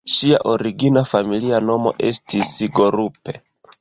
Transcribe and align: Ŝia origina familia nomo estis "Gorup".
Ŝia 0.11 0.37
origina 0.53 1.03
familia 1.11 1.59
nomo 1.67 1.93
estis 2.11 2.51
"Gorup". 2.81 3.35